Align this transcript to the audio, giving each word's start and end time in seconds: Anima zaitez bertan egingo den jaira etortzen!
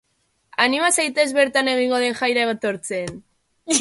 Anima 0.63 0.87
zaitez 1.03 1.27
bertan 1.39 1.69
egingo 1.75 1.99
den 2.05 2.17
jaira 2.23 2.47
etortzen! 2.55 3.15